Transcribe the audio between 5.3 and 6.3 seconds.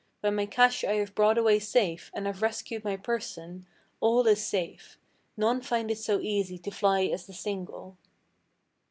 none find it so